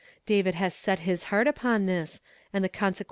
David 0.25 0.55
has 0.55 0.73
set 0.73 1.05
lus 1.05 1.25
heart 1.25 1.45
upon 1.45 1.85
this, 1.85 2.21
and 2.51 2.63
the 2.63 2.69
consequ. 2.69 2.99